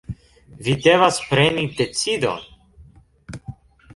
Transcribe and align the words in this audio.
Vi 0.67 0.71
devas 0.85 1.19
preni 1.33 1.67
decidon. 1.81 2.41